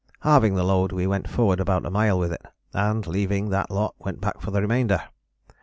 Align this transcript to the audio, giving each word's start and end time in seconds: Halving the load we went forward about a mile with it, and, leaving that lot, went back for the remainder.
Halving 0.21 0.55
the 0.55 0.63
load 0.63 0.91
we 0.91 1.05
went 1.05 1.29
forward 1.29 1.59
about 1.59 1.85
a 1.85 1.91
mile 1.91 2.17
with 2.17 2.33
it, 2.33 2.43
and, 2.73 3.05
leaving 3.05 3.49
that 3.51 3.69
lot, 3.69 3.93
went 3.99 4.19
back 4.19 4.41
for 4.41 4.49
the 4.49 4.59
remainder. 4.59 5.03